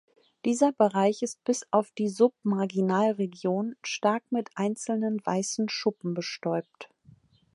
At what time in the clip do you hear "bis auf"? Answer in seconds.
1.43-1.91